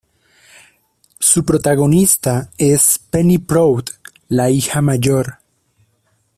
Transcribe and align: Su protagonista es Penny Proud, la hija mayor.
Su 1.19 1.45
protagonista 1.45 2.49
es 2.57 2.97
Penny 3.11 3.37
Proud, 3.37 3.83
la 4.29 4.49
hija 4.49 4.81
mayor. 4.81 5.37